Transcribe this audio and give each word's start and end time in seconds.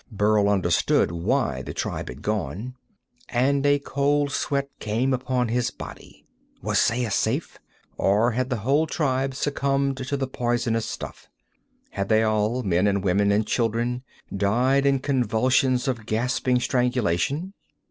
Burl 0.11 0.49
understood 0.49 1.11
why 1.11 1.61
the 1.61 1.75
tribe 1.75 2.07
had 2.09 2.23
gone, 2.23 2.73
and 3.29 3.63
a 3.67 3.77
cold 3.77 4.31
sweat 4.31 4.67
came 4.79 5.13
upon 5.13 5.49
his 5.49 5.69
body. 5.69 6.25
Was 6.59 6.79
Saya 6.79 7.11
safe, 7.11 7.59
or 7.97 8.31
had 8.31 8.49
the 8.49 8.61
whole 8.65 8.87
tribe 8.87 9.35
succumbed 9.35 9.97
to 9.97 10.17
the 10.17 10.25
poisonous 10.25 10.87
stuff? 10.87 11.29
Had 11.91 12.09
they 12.09 12.23
all, 12.23 12.63
men 12.63 12.87
and 12.87 13.03
women 13.03 13.31
and 13.31 13.45
children, 13.45 14.01
died 14.35 14.87
in 14.87 14.97
convulsions 15.01 15.87
of 15.87 16.07
gasping 16.07 16.59
strangulation? 16.59 17.53